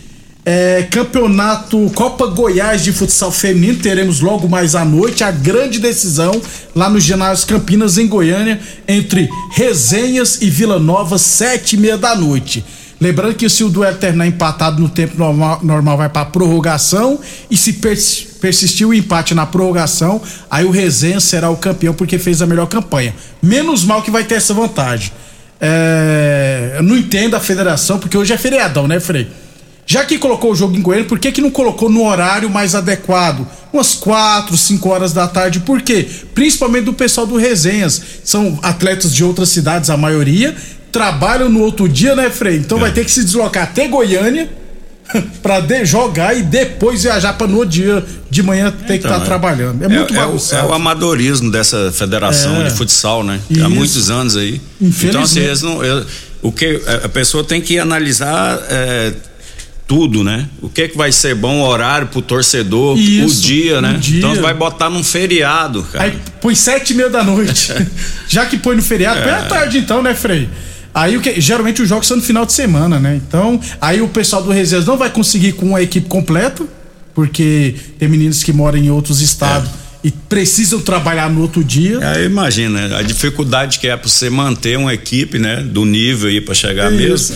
É, 0.47 0.83
campeonato 0.91 1.91
Copa 1.95 2.27
Goiás 2.27 2.83
de 2.83 2.93
futsal 2.93 3.31
feminino, 3.31 3.79
teremos 3.79 4.19
logo 4.19 4.47
mais 4.47 4.75
à 4.75 4.85
noite 4.85 5.23
a 5.23 5.31
grande 5.31 5.79
decisão 5.79 6.39
lá 6.75 6.87
no 6.87 6.99
ginásio 6.99 7.47
Campinas, 7.47 7.97
em 7.97 8.05
Goiânia, 8.05 8.59
entre 8.87 9.27
Resenhas 9.53 10.43
e 10.43 10.49
Vila 10.51 10.77
Nova, 10.77 11.17
sete 11.17 11.75
e 11.75 11.79
meia 11.79 11.97
da 11.97 12.15
noite. 12.15 12.63
Lembrando 13.01 13.33
que 13.33 13.49
se 13.49 13.63
o 13.63 13.69
duelo 13.69 13.97
terminar 13.97 14.27
empatado 14.27 14.79
no 14.79 14.87
tempo 14.87 15.17
normal, 15.17 15.59
normal 15.63 15.97
vai 15.97 16.09
para 16.09 16.25
prorrogação 16.25 17.19
e 17.49 17.57
se 17.57 17.73
pers- 17.73 18.27
persistir 18.39 18.87
o 18.87 18.93
empate 18.93 19.33
na 19.33 19.47
prorrogação, 19.47 20.21
aí 20.49 20.63
o 20.63 20.69
Resenha 20.69 21.19
será 21.19 21.49
o 21.49 21.57
campeão 21.57 21.93
porque 21.95 22.19
fez 22.19 22.43
a 22.43 22.45
melhor 22.45 22.67
campanha. 22.67 23.15
Menos 23.41 23.83
mal 23.83 24.03
que 24.03 24.11
vai 24.11 24.23
ter 24.23 24.35
essa 24.35 24.53
vantagem. 24.53 25.11
É, 25.59 26.75
eu 26.77 26.83
não 26.83 26.95
entendo 26.95 27.35
a 27.35 27.39
federação, 27.39 27.97
porque 27.97 28.15
hoje 28.15 28.31
é 28.31 28.37
feriadão, 28.37 28.87
né, 28.87 28.99
Frei? 28.99 29.27
Já 29.87 30.03
que 30.03 30.17
colocou 30.17 30.51
o 30.51 30.55
jogo 30.55 30.75
em 30.75 30.81
Goiânia, 30.81 31.07
por 31.07 31.19
que, 31.19 31.31
que 31.31 31.41
não 31.41 31.51
colocou 31.51 31.89
no 31.89 32.05
horário 32.07 32.49
mais 32.49 32.73
adequado? 32.73 33.47
Umas 33.71 33.93
4, 33.93 34.57
5 34.57 34.89
horas 34.89 35.13
da 35.13 35.27
tarde. 35.27 35.59
Por 35.59 35.81
quê? 35.81 36.07
Principalmente 36.33 36.85
do 36.85 36.93
pessoal 36.93 37.27
do 37.27 37.37
Resenhas. 37.37 38.01
São 38.23 38.57
atletas 38.63 39.13
de 39.13 39.23
outras 39.23 39.49
cidades, 39.49 39.89
a 39.91 39.97
maioria. 39.97 40.55
Trabalham 40.91 41.49
no 41.49 41.59
outro 41.61 41.87
dia, 41.87 42.15
né, 42.15 42.29
Frei? 42.31 42.57
Então 42.57 42.79
vai 42.79 42.91
ter 42.91 43.05
que 43.05 43.11
se 43.11 43.23
deslocar 43.23 43.63
até 43.63 43.87
Goiânia 43.87 44.49
pra 45.43 45.61
jogar 45.85 46.35
e 46.35 46.41
depois 46.41 47.03
viajar 47.03 47.33
pra 47.33 47.45
no 47.45 47.63
dia 47.63 48.03
de 48.27 48.41
manhã 48.41 48.71
ter 48.71 48.85
que 48.97 49.05
estar 49.05 49.09
Então, 49.09 49.21
é. 49.21 49.25
trabalhando. 49.25 49.83
É 49.83 49.87
muito 49.87 50.13
é, 50.15 50.17
o- 50.17 50.25
bagunçado. 50.25 50.67
é 50.67 50.71
o 50.71 50.73
amadorismo 50.73 51.51
dessa 51.51 51.91
federação 51.91 52.61
É. 52.61 52.69
de 52.69 52.71
futsal, 52.75 53.23
né? 53.23 53.39
Isso. 53.51 53.63
Há 53.63 53.69
muitos 53.69 54.09
anos 54.09 54.35
aí. 54.35 54.59
Então, 54.81 55.21
assim, 55.21 55.41
eles 55.41 55.61
não, 55.61 55.83
eu- 55.83 56.03
o 56.41 56.51
que 56.51 56.81
a 57.03 57.09
pessoa 57.09 57.43
tem 57.43 57.61
que 57.61 57.77
analisar 57.77 58.59
é, 58.69 59.13
tudo, 59.87 60.23
né? 60.23 60.47
O 60.61 60.69
que 60.69 60.83
é 60.83 60.87
que 60.87 60.97
vai 60.97 61.11
ser 61.11 61.35
bom 61.35 61.59
o 61.59 61.67
horário 61.67 62.07
pro 62.07 62.21
torcedor, 62.21 62.97
Isso, 62.97 63.39
o 63.39 63.41
dia, 63.41 63.81
né? 63.81 63.97
dia. 63.99 64.17
Então 64.17 64.35
vai 64.41 64.53
botar 64.53 64.89
num 64.89 65.03
feriado, 65.03 65.83
cara. 65.83 66.05
Aí 66.05 66.17
põe 66.41 66.55
sete 66.55 66.93
e 66.93 66.95
meia 66.95 67.09
da 67.09 67.23
noite. 67.23 67.73
Já 68.27 68.45
que 68.45 68.57
põe 68.57 68.75
no 68.75 68.81
feriado, 68.81 69.21
põe 69.21 69.31
à 69.31 69.43
tarde 69.43 69.77
então, 69.77 70.01
né, 70.01 70.13
Frei? 70.13 70.49
Aí 70.93 71.17
o 71.17 71.21
que? 71.21 71.39
Geralmente 71.39 71.81
os 71.81 71.89
jogos 71.89 72.07
são 72.07 72.17
no 72.17 72.23
final 72.23 72.45
de 72.45 72.53
semana, 72.53 72.99
né? 72.99 73.15
Então, 73.27 73.59
aí 73.81 74.01
o 74.01 74.07
pessoal 74.07 74.41
do 74.41 74.49
Reservas 74.49 74.87
não 74.87 74.97
vai 74.97 75.09
conseguir 75.09 75.51
com 75.51 75.75
a 75.75 75.81
equipe 75.81 76.07
completa, 76.07 76.63
porque 77.13 77.75
tem 77.99 78.07
meninos 78.07 78.43
que 78.43 78.53
moram 78.53 78.77
em 78.77 78.89
outros 78.89 79.21
estados 79.21 79.69
e 80.03 80.11
precisam 80.11 80.79
trabalhar 80.79 81.29
no 81.29 81.41
outro 81.41 81.63
dia. 81.63 81.99
Aí 82.11 82.25
imagina 82.25 82.97
a 82.97 83.01
dificuldade 83.01 83.77
que 83.79 83.87
é 83.87 83.97
para 83.97 84.07
você 84.07 84.29
manter 84.29 84.77
uma 84.77 84.93
equipe, 84.93 85.37
né, 85.37 85.57
do 85.57 85.83
nível 85.83 86.29
aí 86.29 86.39
para 86.39 86.53
chegar 86.53 86.89
mesmo. 86.91 87.35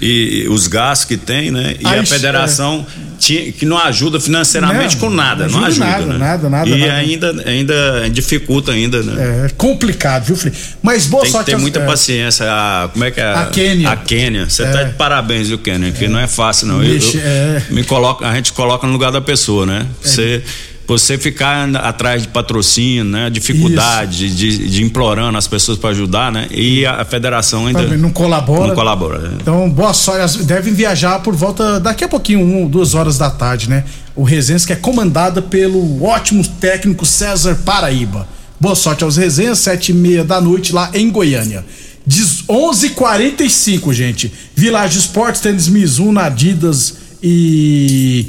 E 0.00 0.46
os 0.48 0.66
gastos 0.66 1.06
que 1.06 1.16
tem, 1.16 1.50
né? 1.50 1.76
E 1.80 1.86
a 1.86 2.04
federação 2.06 2.86
tinha- 3.18 3.52
que 3.52 3.66
não 3.66 3.76
ajuda 3.78 4.18
financeiramente 4.18 4.94
Não, 4.96 5.00
com 5.00 5.10
nada, 5.10 5.46
não 5.46 5.60
não 5.60 5.66
ajuda 5.66 5.84
ajuda, 5.86 5.98
nada, 6.06 6.12
né? 6.12 6.18
nada, 6.18 6.48
nada, 6.50 6.68
E 6.70 6.78
nada. 6.80 6.92
ainda 6.94 7.42
ainda 7.46 8.08
dificulta 8.10 8.72
ainda, 8.72 9.02
né? 9.02 9.46
É 9.46 9.48
complicado, 9.56 10.24
viu, 10.24 10.36
Frei? 10.36 10.52
Mas 10.82 11.06
boa 11.06 11.22
Tem 11.24 11.32
sorte 11.32 11.46
ter 11.46 11.52
aos- 11.52 11.62
muita 11.62 11.80
é, 11.80 11.86
paciência. 11.86 12.46
A, 12.48 12.88
como 12.92 13.04
é 13.04 13.10
que 13.10 13.20
é? 13.20 13.24
A 13.34 13.46
Quênia. 13.46 13.88
A 13.90 13.96
Quênia. 13.96 14.48
Você 14.48 14.62
É. 14.62 14.66
tá 14.72 14.82
de 14.84 14.94
parabéns, 14.94 15.48
viu, 15.48 15.58
Quênia? 15.58 15.92
Que 15.92 16.08
não 16.08 16.18
é 16.18 16.26
fácil, 16.26 16.66
não. 16.68 16.82
Eu- 16.82 16.94
Vixe, 16.94 17.18
eu- 17.18 17.22
é. 17.24 17.62
me 17.70 17.84
coloca, 17.84 18.26
a 18.26 18.34
gente 18.34 18.52
coloca 18.52 18.86
no 18.86 18.92
lugar 18.92 19.12
da 19.12 19.20
pessoa, 19.20 19.66
né? 19.66 19.86
Você. 20.02 20.42
Você 20.90 21.16
ficar 21.16 21.72
atrás 21.76 22.22
de 22.22 22.28
patrocínio, 22.28 23.04
né? 23.04 23.30
Dificuldade, 23.30 24.34
de, 24.34 24.68
de 24.68 24.82
implorando 24.82 25.38
as 25.38 25.46
pessoas 25.46 25.78
para 25.78 25.90
ajudar, 25.90 26.32
né? 26.32 26.48
E 26.50 26.84
a, 26.84 27.02
a 27.02 27.04
federação 27.04 27.68
ainda 27.68 27.80
Também 27.84 27.96
não 27.96 28.10
colabora. 28.10 28.66
não 28.66 28.74
colabora. 28.74 29.18
né? 29.18 29.38
Então, 29.40 29.70
boa 29.70 29.94
sorte. 29.94 30.42
Devem 30.42 30.74
viajar 30.74 31.20
por 31.20 31.32
volta 31.36 31.78
daqui 31.78 32.02
a 32.02 32.08
pouquinho, 32.08 32.40
um, 32.40 32.66
duas 32.66 32.94
horas 32.94 33.16
da 33.16 33.30
tarde, 33.30 33.70
né? 33.70 33.84
O 34.16 34.24
Resenhas, 34.24 34.66
que 34.66 34.72
é 34.72 34.76
comandada 34.76 35.40
pelo 35.40 36.02
ótimo 36.02 36.44
técnico 36.60 37.06
César 37.06 37.54
Paraíba. 37.64 38.26
Boa 38.58 38.74
sorte 38.74 39.04
aos 39.04 39.16
Resenhas, 39.16 39.60
sete 39.60 39.92
e 39.92 39.94
meia 39.94 40.24
da 40.24 40.40
noite 40.40 40.72
lá 40.72 40.90
em 40.92 41.08
Goiânia. 41.08 41.64
Diz 42.04 42.42
11:45, 42.48 43.92
gente. 43.92 44.32
Village 44.56 44.98
Esportes, 44.98 45.40
tênis 45.40 45.68
Mizuno, 45.68 46.18
Adidas 46.18 46.96
e 47.22 48.26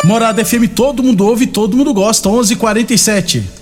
Morada 0.05 0.45
FM, 0.45 0.69
todo 0.75 1.03
mundo 1.03 1.25
ouve, 1.27 1.47
todo 1.47 1.77
mundo 1.77 1.95
gosta. 1.95 2.29
11:47. 2.29 3.62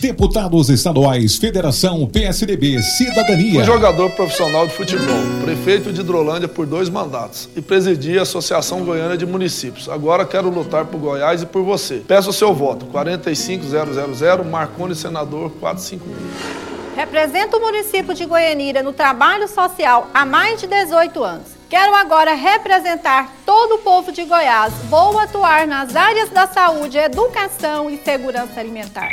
Deputados 0.00 0.68
estaduais, 0.68 1.38
Federação, 1.38 2.06
PSDB, 2.06 2.80
Cidadania. 2.80 3.54
Fui 3.54 3.64
jogador 3.64 4.08
profissional 4.10 4.64
de 4.64 4.72
futebol, 4.72 5.16
prefeito 5.42 5.92
de 5.92 6.02
Hidrolândia 6.02 6.46
por 6.46 6.66
dois 6.66 6.88
mandatos 6.88 7.48
e 7.56 7.60
presidi 7.60 8.16
a 8.16 8.22
Associação 8.22 8.84
Goiana 8.84 9.16
de 9.16 9.26
Municípios. 9.26 9.88
Agora 9.88 10.24
quero 10.24 10.50
lutar 10.50 10.84
por 10.84 11.00
Goiás 11.00 11.42
e 11.42 11.46
por 11.46 11.64
você. 11.64 11.96
Peço 12.06 12.30
o 12.30 12.32
seu 12.32 12.54
voto. 12.54 12.86
45000 12.86 14.44
Marconi 14.48 14.94
Senador 14.94 15.50
456. 15.58 16.68
Represento 16.94 17.56
o 17.56 17.60
município 17.60 18.14
de 18.14 18.24
Goianira 18.24 18.84
no 18.84 18.92
trabalho 18.92 19.48
social 19.48 20.08
há 20.14 20.24
mais 20.24 20.60
de 20.60 20.68
18 20.68 21.24
anos. 21.24 21.48
Quero 21.68 21.92
agora 21.96 22.34
representar 22.34 23.34
todo 23.44 23.74
o 23.74 23.78
povo 23.78 24.12
de 24.12 24.22
Goiás. 24.24 24.72
Vou 24.88 25.18
atuar 25.18 25.66
nas 25.66 25.96
áreas 25.96 26.30
da 26.30 26.46
saúde, 26.46 26.96
educação 26.98 27.90
e 27.90 27.98
segurança 27.98 28.60
alimentar. 28.60 29.10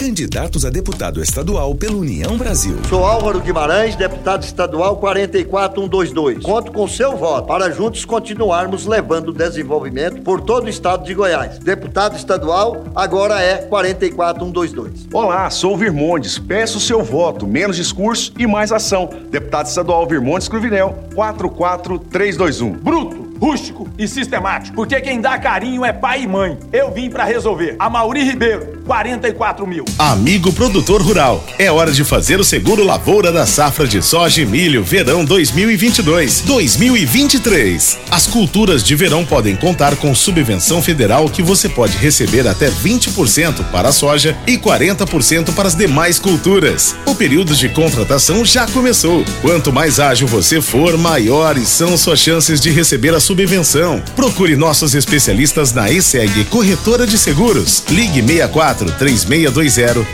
Candidatos 0.00 0.64
a 0.64 0.70
deputado 0.70 1.22
estadual 1.22 1.74
pela 1.74 1.94
União 1.94 2.38
Brasil. 2.38 2.74
Sou 2.88 3.04
Álvaro 3.04 3.38
Guimarães, 3.38 3.94
deputado 3.94 4.42
estadual 4.42 4.96
44122. 4.96 6.42
Conto 6.42 6.72
com 6.72 6.88
seu 6.88 7.18
voto 7.18 7.46
para 7.46 7.70
juntos 7.70 8.06
continuarmos 8.06 8.86
levando 8.86 9.28
o 9.28 9.32
desenvolvimento 9.34 10.22
por 10.22 10.40
todo 10.40 10.64
o 10.64 10.68
estado 10.70 11.04
de 11.04 11.12
Goiás. 11.12 11.58
Deputado 11.58 12.16
estadual 12.16 12.82
agora 12.94 13.42
é 13.42 13.58
44122. 13.58 15.06
Olá, 15.12 15.50
sou 15.50 15.74
o 15.74 15.76
Virmondes. 15.76 16.38
Peço 16.38 16.80
seu 16.80 17.04
voto, 17.04 17.46
menos 17.46 17.76
discurso 17.76 18.32
e 18.38 18.46
mais 18.46 18.72
ação. 18.72 19.10
Deputado 19.30 19.66
estadual 19.66 20.08
Virmondes 20.08 20.48
Cruvinel 20.48 20.98
44321. 21.14 22.72
Bruto, 22.72 23.29
rústico 23.40 23.88
e 23.98 24.06
sistemático. 24.06 24.76
Porque 24.76 25.00
quem 25.00 25.20
dá 25.20 25.38
carinho 25.38 25.84
é 25.84 25.92
pai 25.92 26.22
e 26.22 26.26
mãe. 26.26 26.58
Eu 26.72 26.92
vim 26.92 27.08
pra 27.08 27.24
resolver. 27.24 27.74
A 27.78 27.88
Mauri 27.88 28.22
Ribeiro, 28.22 28.80
44 28.84 29.66
mil. 29.66 29.84
Amigo 29.98 30.52
produtor 30.52 31.00
rural, 31.00 31.42
é 31.58 31.70
hora 31.70 31.90
de 31.90 32.04
fazer 32.04 32.38
o 32.38 32.44
seguro 32.44 32.84
lavoura 32.84 33.32
da 33.32 33.46
safra 33.46 33.86
de 33.86 34.02
soja 34.02 34.42
e 34.42 34.46
milho 34.46 34.84
verão 34.84 35.24
2022, 35.24 36.42
2023. 36.42 37.98
As 38.10 38.26
culturas 38.26 38.82
de 38.82 38.94
verão 38.94 39.24
podem 39.24 39.56
contar 39.56 39.96
com 39.96 40.14
subvenção 40.14 40.82
federal 40.82 41.28
que 41.28 41.42
você 41.42 41.68
pode 41.68 41.96
receber 41.96 42.46
até 42.46 42.68
20% 42.68 43.70
para 43.70 43.88
a 43.88 43.92
soja 43.92 44.36
e 44.46 44.58
40% 44.58 45.54
para 45.54 45.68
as 45.68 45.74
demais 45.74 46.18
culturas. 46.18 46.94
O 47.06 47.14
período 47.14 47.54
de 47.54 47.68
contratação 47.68 48.44
já 48.44 48.66
começou. 48.66 49.24
Quanto 49.40 49.72
mais 49.72 49.98
ágil 49.98 50.26
você 50.26 50.60
for, 50.60 50.98
maiores 50.98 51.68
são 51.68 51.96
suas 51.96 52.18
chances 52.18 52.60
de 52.60 52.70
receber 52.70 53.14
a 53.14 53.20
subvenção. 53.30 54.02
Procure 54.16 54.56
nossos 54.56 54.92
especialistas 54.92 55.72
na 55.72 55.88
ESEG 55.88 56.46
Corretora 56.46 57.06
de 57.06 57.16
Seguros. 57.16 57.84
Ligue 57.88 58.20
64 58.20 58.90
3620 58.98 60.04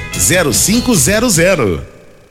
0500. 0.52 1.95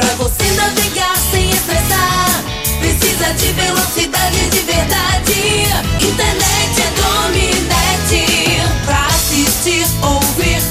Pra 0.00 0.14
você 0.14 0.50
navegar 0.52 1.14
sem 1.30 1.50
estressar, 1.50 2.42
precisa 2.80 3.34
de 3.34 3.52
velocidade 3.52 4.48
de 4.48 4.60
verdade. 4.60 5.66
Internet 6.00 6.80
é 6.80 6.90
dominante. 7.02 8.62
Pra 8.86 9.04
assistir, 9.08 9.86
ouvir, 10.02 10.62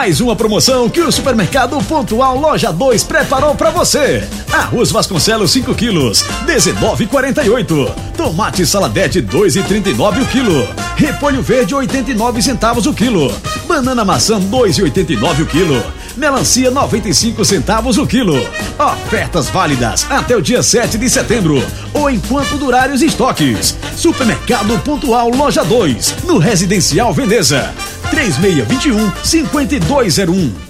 Mais 0.00 0.18
uma 0.18 0.34
promoção 0.34 0.88
que 0.88 1.02
o 1.02 1.12
Supermercado 1.12 1.76
Pontual 1.84 2.40
Loja 2.40 2.72
2 2.72 3.04
preparou 3.04 3.54
para 3.54 3.68
você. 3.68 4.26
Arroz 4.50 4.90
Vasconcelos 4.90 5.52
5 5.52 5.74
quilos, 5.74 6.24
19,48. 6.46 7.92
Tomate 8.16 8.64
saladete 8.64 9.20
2,39 9.20 10.22
o 10.22 10.26
quilo. 10.26 10.66
Repolho 10.96 11.42
verde 11.42 11.74
89 11.74 12.40
centavos 12.40 12.86
o 12.86 12.94
quilo. 12.94 13.30
Banana 13.68 14.02
maçã 14.02 14.40
2,89 14.40 15.42
o 15.42 15.46
quilo. 15.46 15.99
Melancia 16.16 16.70
95 16.70 17.44
centavos 17.44 17.98
o 17.98 18.06
quilo. 18.06 18.36
Ofertas 18.78 19.48
válidas 19.48 20.06
até 20.10 20.36
o 20.36 20.42
dia 20.42 20.62
7 20.62 20.98
de 20.98 21.08
setembro 21.08 21.62
ou 21.92 22.10
enquanto 22.10 22.58
durarem 22.58 22.94
os 22.94 23.02
estoques. 23.02 23.76
Supermercado 23.96 24.78
Pontual 24.80 25.30
Loja 25.30 25.64
2, 25.64 26.16
no 26.24 26.38
Residencial 26.38 27.12
Veneza. 27.12 27.72
3621 28.10 29.12
5201. 29.22 30.69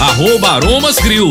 arroba 0.00 0.56
Aromas 0.56 0.98
Grill. 1.02 1.30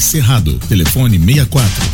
Cerrado. 0.00 0.58
Telefone 0.68 1.18
64 1.18 1.91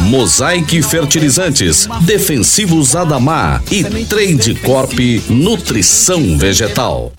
Mosaic 0.00 0.82
Fertilizantes, 0.82 1.88
Defensivos 2.02 2.94
Adamar 2.94 3.62
e 3.70 3.82
Trade 4.04 4.54
Corp 4.56 4.92
Nutrição 5.30 6.36
Vegetal. 6.36 7.10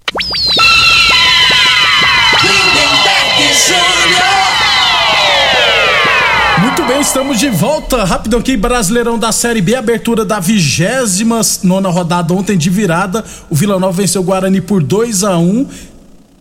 Muito 6.59 6.83
bem, 6.85 7.01
estamos 7.01 7.39
de 7.39 7.49
volta. 7.49 8.03
Rapidão 8.03 8.39
aqui, 8.39 8.57
Brasileirão 8.57 9.17
da 9.17 9.31
Série 9.31 9.61
B, 9.61 9.75
abertura 9.75 10.25
da 10.25 10.39
29 10.39 11.59
nona 11.63 11.89
rodada 11.89 12.33
ontem 12.33 12.57
de 12.57 12.69
virada. 12.69 13.23
O 13.49 13.55
Vila 13.55 13.79
Nova 13.79 13.93
venceu 14.01 14.21
o 14.21 14.23
Guarani 14.23 14.61
por 14.61 14.81
2 14.83 15.23
a 15.23 15.37
1 15.37 15.67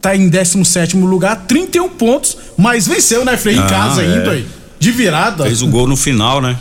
Tá 0.01 0.15
em 0.15 0.29
17 0.29 0.97
lugar, 0.99 1.45
31 1.49 1.89
pontos, 1.89 2.37
mas 2.57 2.87
venceu, 2.87 3.25
né, 3.25 3.37
Frei? 3.37 3.57
Em 3.57 3.61
Ah, 3.61 3.67
casa 3.67 4.03
é. 4.03 4.05
ainda 4.07 4.31
aí. 4.33 4.47
De 4.79 4.91
virada. 4.91 5.45
Fez 5.45 5.63
um 5.63 5.71
gol 5.71 5.87
no 5.87 5.97
final, 5.97 6.41
né? 6.41 6.59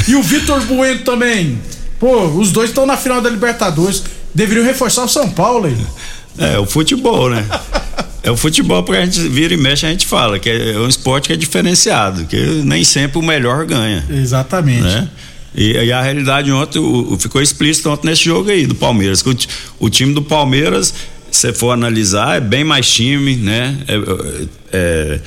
E 0.09 0.17
o 0.17 0.23
Vitor 0.23 0.61
Bueno 0.63 1.01
também. 1.01 1.59
Pô, 1.99 2.25
os 2.27 2.51
dois 2.51 2.71
estão 2.71 2.85
na 2.85 2.97
final 2.97 3.21
da 3.21 3.31
Libertadores. 3.31 4.03
Deveriam 4.35 4.65
reforçar 4.65 5.05
o 5.05 5.09
São 5.09 5.31
Paulo 5.31 5.67
aí. 5.67 5.77
É, 6.37 6.59
o 6.59 6.67
futebol, 6.67 7.31
né? 7.31 7.47
É 8.25 8.31
o 8.31 8.37
futebol 8.37 8.83
porque 8.83 9.01
a 9.01 9.05
gente 9.05 9.21
vira 9.29 9.55
e 9.55 9.57
mexe, 9.57 9.87
a 9.87 9.91
gente 9.91 10.07
fala 10.07 10.39
que 10.39 10.51
é 10.51 10.79
um 10.79 10.89
esporte 10.89 11.29
que 11.29 11.35
é 11.35 11.37
diferenciado, 11.37 12.25
que 12.25 12.37
nem 12.65 12.83
sempre 12.83 13.19
o 13.19 13.23
melhor 13.23 13.65
ganha. 13.67 14.05
Exatamente. 14.11 14.83
Né? 14.83 15.09
E, 15.55 15.73
e 15.73 15.93
a 15.93 16.03
realidade 16.03 16.51
ontem 16.51 16.79
o, 16.79 17.13
o- 17.15 17.19
ficou 17.19 17.41
explícito 17.41 17.89
ontem 17.91 18.09
nesse 18.09 18.25
jogo 18.25 18.51
aí 18.51 18.67
do 18.67 18.75
Palmeiras. 18.75 19.23
que 19.23 19.29
O, 19.31 19.37
o 19.81 19.89
time 19.91 20.13
do 20.13 20.21
Palmeiras, 20.23 20.93
se 21.31 21.41
você 21.41 21.53
for 21.53 21.71
analisar, 21.71 22.37
é 22.37 22.41
bem 22.41 22.65
mais 22.65 22.91
time, 22.91 23.37
né? 23.37 23.77
É, 23.87 24.47
é, 24.73 25.21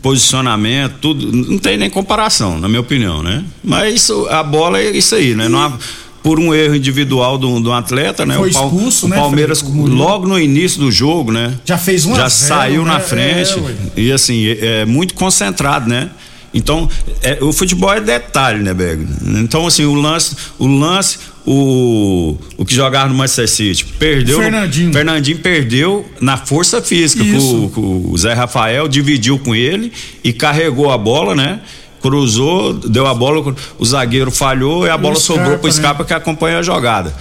posicionamento, 0.00 0.94
tudo, 1.00 1.30
não 1.32 1.58
tem 1.58 1.76
nem 1.76 1.90
comparação, 1.90 2.58
na 2.58 2.68
minha 2.68 2.80
opinião, 2.80 3.22
né? 3.22 3.44
Mas 3.62 3.94
isso- 3.94 4.26
a 4.30 4.42
bola 4.42 4.78
é 4.78 4.90
isso 4.96 5.14
aí, 5.14 5.34
né? 5.34 5.48
Não 5.48 5.58
há- 5.60 5.76
por 6.22 6.40
um 6.40 6.54
erro 6.54 6.74
individual 6.74 7.36
de 7.36 7.44
um, 7.44 7.70
atleta, 7.72 8.24
né? 8.24 8.34
Foi 8.36 8.48
o, 8.48 8.52
Pal- 8.52 8.64
expulso, 8.68 9.04
o 9.04 9.08
né, 9.10 9.16
Palmeiras? 9.16 9.60
O 9.60 9.86
logo 9.86 10.26
no 10.26 10.40
início 10.40 10.80
do 10.80 10.90
jogo, 10.90 11.30
né? 11.30 11.52
Já 11.66 11.76
fez 11.76 12.06
um 12.06 12.14
Já 12.16 12.28
zero, 12.28 12.48
saiu 12.54 12.84
na 12.84 12.94
né? 12.94 13.00
frente. 13.00 13.52
É. 13.96 14.00
E 14.00 14.10
assim, 14.12 14.46
é, 14.46 14.80
é 14.82 14.84
muito 14.86 15.12
concentrado, 15.14 15.86
né? 15.86 16.08
Então, 16.54 16.88
é, 17.22 17.38
o 17.42 17.52
futebol 17.52 17.92
é 17.92 18.00
detalhe, 18.00 18.62
né, 18.62 18.72
Berg? 18.72 19.06
Então, 19.42 19.66
assim, 19.66 19.84
o 19.84 19.94
lance, 19.94 20.36
o 20.58 20.66
lance, 20.68 21.18
o, 21.44 22.36
o 22.56 22.64
que 22.64 22.74
jogava 22.74 23.08
no 23.08 23.14
Manchester 23.14 23.48
City, 23.48 23.84
perdeu. 23.98 24.38
Fernandinho. 24.40 24.92
Fernandinho 24.92 25.38
perdeu 25.38 26.06
na 26.20 26.36
força 26.36 26.80
física. 26.80 27.24
Com 27.24 27.36
o- 27.64 27.70
com 27.70 28.10
o 28.12 28.16
Zé 28.18 28.32
Rafael 28.32 28.86
dividiu 28.88 29.38
com 29.38 29.54
ele 29.54 29.92
e 30.22 30.32
carregou 30.32 30.90
a 30.92 30.96
bola, 30.98 31.34
né? 31.34 31.60
Cruzou, 32.00 32.74
deu 32.74 33.06
a 33.06 33.14
bola, 33.14 33.54
o 33.78 33.84
zagueiro 33.84 34.30
falhou 34.30 34.86
e 34.86 34.90
a 34.90 34.94
o 34.94 34.98
bola 34.98 35.16
sobrou 35.16 35.44
Scarpa, 35.46 35.58
pro 35.58 35.68
né? 35.68 35.72
Scarpa 35.74 36.04
que 36.04 36.14
acompanha 36.14 36.58
a 36.58 36.62
jogada. 36.62 37.14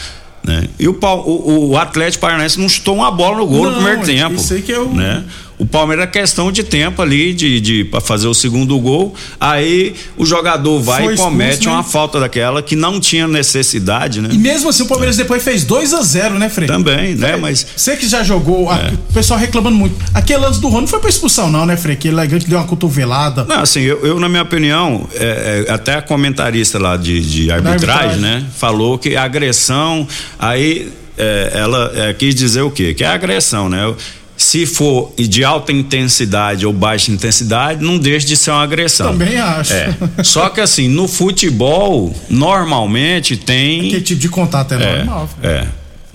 Né? 0.46 0.68
E 0.78 0.90
o, 0.90 0.98
o, 1.02 1.70
o 1.70 1.78
Atlético 1.78 2.20
Paranaense 2.22 2.60
não 2.60 2.68
chutou 2.68 2.96
uma 2.96 3.10
bola 3.10 3.38
no 3.38 3.46
gol 3.48 3.64
Não, 3.64 3.72
no 3.72 3.76
primeiro 3.78 4.06
tempo. 4.06 4.36
isso 4.36 4.54
aí 4.54 4.62
que 4.62 4.74
é 4.74 4.80
o- 4.80 4.90
né? 4.94 5.24
O 5.58 5.66
Palmeiras 5.66 6.06
é 6.06 6.08
questão 6.08 6.52
de 6.52 6.64
tempo 6.64 7.02
ali 7.02 7.34
de, 7.34 7.60
de 7.62 7.84
para 7.86 8.02
fazer 8.02 8.28
o 8.28 8.34
segundo 8.34 8.78
gol. 8.80 9.14
Aí 9.40 9.94
o 10.18 10.26
jogador 10.26 10.80
vai 10.82 11.04
Foi 11.04 11.14
e 11.14 11.18
comete 11.18 11.52
expulso, 11.52 11.70
né? 11.70 11.76
uma 11.76 11.84
falta 11.84 12.20
daquela 12.20 12.62
que 12.62 12.76
não 12.76 13.00
tinha 13.00 13.28
necessidade, 13.28 14.20
né? 14.20 14.30
E 14.32 14.38
mesmo 14.38 14.70
assim 14.70 14.84
o 14.84 14.88
Palmeiras 14.88 15.16
depois 15.16 15.44
fez 15.44 15.64
2 15.64 15.94
a 15.94 16.02
0 16.02 16.40
né, 16.40 16.50
Frei? 16.50 16.68
Também, 16.68 17.16
né? 17.16 17.36
Mas 17.38 17.66
Você 17.76 17.96
que 17.96 18.08
já 18.08 18.24
jogou, 18.24 18.70
a- 18.70 18.78
É. 18.80 18.88
o 19.10 19.14
pessoal 19.14 19.40
reclamando 19.40 19.78
muito. 19.78 19.96
Aquele 20.14 20.40
lance 20.40 20.60
do 20.60 20.68
Rony 20.68 20.82
não 20.82 20.88
foi 20.88 21.00
pra 21.00 21.10
expulsão, 21.10 21.50
não, 21.50 21.66
né, 21.66 21.78
Frei? 21.78 21.94
Aquele 21.96 22.16
elegante 22.16 22.48
deu 22.48 22.58
uma 22.58 22.66
cotovelada. 22.68 23.44
Não, 23.46 23.60
assim, 23.62 23.82
eu, 23.82 24.06
eu, 24.06 24.20
na 24.20 24.28
minha 24.28 24.42
opinião, 24.44 25.08
é, 25.14 25.66
é, 25.68 25.72
até 25.72 25.96
a 25.96 26.02
comentarista 26.02 26.80
lá 26.80 26.98
de, 26.98 27.22
de 27.22 27.52
arbitragem, 27.52 27.90
arbitragem. 27.90 28.22
né, 28.22 28.46
falou 28.58 28.98
que 28.98 29.16
agressão, 29.16 30.08
aí 30.40 30.90
é, 31.18 31.52
ela 31.54 31.92
é, 31.96 32.14
quis 32.14 32.34
dizer 32.34 32.62
o 32.62 32.72
quê? 32.72 32.94
Que 32.94 33.04
é 33.04 33.08
agressão, 33.08 33.70
né? 33.70 33.94
Se 34.36 34.66
for 34.66 35.14
de 35.18 35.44
alta 35.44 35.72
intensidade 35.72 36.66
ou 36.66 36.74
baixa 36.74 37.12
intensidade, 37.12 37.84
não 37.84 37.98
deixa 37.98 38.28
de 38.28 38.36
ser 38.36 38.52
uma 38.52 38.64
agressão. 38.64 39.12
Também 39.12 39.38
acho. 39.38 39.74
É. 39.74 39.96
Só 40.24 40.50
que 40.50 40.60
assim, 40.60 40.88
no 40.88 41.08
futebol, 41.08 42.14
normalmente 42.30 43.38
tem. 43.38 43.88
Aquele 43.88 44.02
tipo 44.02 44.22
de 44.22 44.30
contato 44.30 44.74
é, 44.74 44.98
normal. 44.98 45.30
Frei. 45.40 45.52
É. 45.52 45.68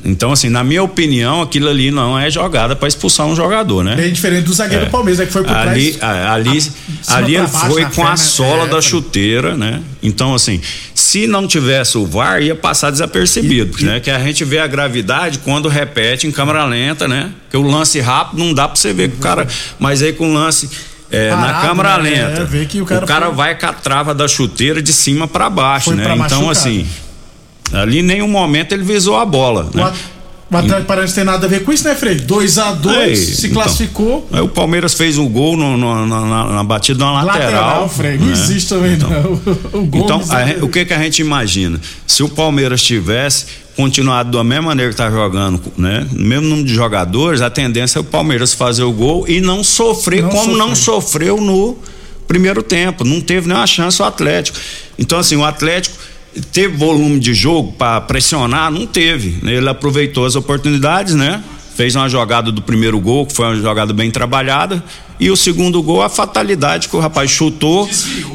Então, 0.04 0.30
assim, 0.30 0.48
na 0.48 0.62
minha 0.62 0.82
opinião, 0.82 1.42
aquilo 1.42 1.68
ali 1.68 1.90
não 1.90 2.16
é 2.16 2.30
jogada 2.30 2.76
para 2.76 2.86
expulsar 2.86 3.26
um 3.26 3.34
jogador, 3.34 3.82
né? 3.82 3.96
Bem 3.96 4.12
diferente 4.12 4.44
do 4.44 4.52
zagueiro 4.54 4.84
É. 4.84 4.86
do 4.86 4.90
Palmeiras, 4.92 5.18
né, 5.18 5.26
que 5.26 5.32
foi 5.32 5.42
por 5.42 5.54
ali, 5.54 5.92
trás. 5.94 6.02
a- 6.18 6.32
ali, 6.34 6.60
cima 6.62 6.72
ali 7.08 7.34
ele 7.34 7.46
baixo, 7.48 7.66
foi 7.72 7.82
na 7.82 7.90
com 7.90 8.06
a 8.06 8.16
sola 8.16 8.64
é, 8.64 8.68
da 8.68 8.80
chuteira, 8.80 9.56
né? 9.56 9.82
Então, 10.00 10.34
assim, 10.34 10.60
se 10.94 11.26
não 11.26 11.48
tivesse 11.48 11.98
o 11.98 12.06
VAR, 12.06 12.40
ia 12.40 12.54
passar 12.54 12.90
desapercebido, 12.92 13.84
né? 13.84 13.98
Que 13.98 14.10
a 14.10 14.20
gente 14.20 14.44
vê 14.44 14.60
a 14.60 14.68
gravidade 14.68 15.38
quando 15.40 15.68
repete 15.68 16.28
em 16.28 16.30
câmera 16.30 16.64
lenta, 16.64 17.08
né? 17.08 17.32
Que 17.50 17.56
o 17.56 17.62
lance 17.62 17.98
rápido 18.00 18.38
não 18.38 18.54
dá 18.54 18.68
pra 18.68 18.76
você 18.76 18.92
ver 18.92 19.10
que 19.10 19.16
o 19.16 19.20
cara. 19.20 19.48
Mas 19.80 20.00
aí 20.00 20.12
com 20.12 20.30
o 20.30 20.32
lance. 20.32 20.70
é, 21.10 21.30
na 21.30 21.36
Parado, 21.38 21.66
câmera 21.68 21.98
né? 22.02 22.10
lenta, 22.10 22.42
É, 22.42 22.44
vê 22.44 22.66
que 22.66 22.82
o 22.82 22.84
cara 22.84 23.26
foi- 23.26 23.34
vai 23.34 23.54
com 23.58 23.64
a 23.66 23.72
trava 23.72 24.14
da 24.14 24.28
chuteira 24.28 24.82
de 24.82 24.92
cima 24.92 25.26
pra 25.26 25.48
baixo, 25.48 25.86
Foi 25.86 25.94
né? 25.96 26.04
então, 26.04 26.16
machucar. 26.18 26.50
assim, 26.50 26.86
ali 27.72 27.98
em 28.00 28.02
nenhum 28.02 28.28
momento 28.28 28.72
ele 28.72 28.82
visou 28.84 29.16
a 29.16 29.24
bola. 29.24 29.68
Né? 29.74 29.92
O 30.50 30.56
Atlético 30.56 30.86
Paranaense 30.86 31.14
tem 31.14 31.24
nada 31.24 31.44
a 31.44 31.48
ver 31.48 31.62
com 31.62 31.70
isso, 31.70 31.84
né, 31.86 31.94
Frei? 31.94 32.14
2 32.14 32.56
a 32.56 32.72
2 32.72 32.96
Ei, 32.96 33.16
se 33.16 33.46
então. 33.48 33.62
classificou. 33.62 34.26
Aí 34.32 34.40
o 34.40 34.48
Palmeiras 34.48 34.94
fez 34.94 35.18
um 35.18 35.28
gol 35.28 35.58
no- 35.58 35.76
no- 35.76 36.06
na, 36.06 36.20
na- 36.24 36.44
na 36.54 36.64
batida 36.64 36.96
de 36.96 37.04
uma 37.04 37.22
lateral. 37.22 37.50
Lateral, 37.52 37.88
Frei. 37.90 38.16
Não 38.16 38.26
né? 38.28 38.32
existe 38.32 38.68
também, 38.70 38.96
não. 38.96 39.08
O 39.78 39.84
gol 39.84 40.04
Então, 40.04 40.18
não 40.18 40.34
a 40.62 40.64
o 40.64 40.68
que 40.70 40.86
que 40.86 40.94
a 40.94 40.98
gente 41.02 41.20
imagina? 41.20 41.78
Se 42.06 42.22
o 42.22 42.30
Palmeiras 42.30 42.82
tivesse 42.82 43.44
continuado 43.76 44.38
da 44.38 44.42
mesma 44.42 44.62
maneira 44.68 44.90
que 44.90 44.96
tá 44.96 45.10
jogando, 45.10 45.60
né? 45.76 46.06
No 46.10 46.24
mesmo 46.26 46.48
número 46.48 46.66
de 46.66 46.74
jogadores, 46.74 47.42
a 47.42 47.50
tendência 47.50 47.98
é 47.98 48.00
o 48.00 48.04
Palmeiras 48.04 48.54
fazer 48.54 48.84
o 48.84 48.92
gol 48.92 49.26
e 49.28 49.42
não 49.42 49.62
sofrer 49.62 50.22
Não 50.22 50.30
como 50.30 50.56
não 50.56 50.74
sofrer. 50.74 51.28
sofreu 51.28 51.40
no 51.42 51.76
primeiro 52.26 52.62
tempo. 52.62 53.04
Não 53.04 53.20
teve 53.20 53.46
nenhuma 53.46 53.66
chance 53.66 54.00
o 54.00 54.04
Atlético. 54.06 54.58
Então, 54.98 55.18
assim, 55.18 55.36
o 55.36 55.44
Atlético 55.44 55.94
teve 56.40 56.76
volume 56.76 57.18
de 57.18 57.34
jogo 57.34 57.72
para 57.72 58.00
pressionar? 58.00 58.70
Não 58.70 58.86
teve. 58.86 59.38
né? 59.42 59.54
Ele 59.54 59.68
aproveitou 59.68 60.24
as 60.24 60.36
oportunidades, 60.36 61.14
né? 61.14 61.42
Fez 61.74 61.94
uma 61.94 62.08
jogada 62.08 62.50
do 62.50 62.60
primeiro 62.60 62.98
gol, 62.98 63.24
que 63.24 63.32
foi 63.34 63.46
uma 63.46 63.56
jogada 63.56 63.92
bem 63.92 64.10
trabalhada. 64.10 64.82
E 65.20 65.30
o 65.30 65.36
segundo 65.36 65.80
gol, 65.82 66.02
a 66.02 66.08
fatalidade 66.08 66.88
que 66.88 66.96
o 66.96 67.00
rapaz 67.00 67.30
chutou 67.30 67.88